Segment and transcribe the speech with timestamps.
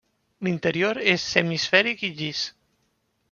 [0.45, 2.43] L'interior és semiesfèric i llis.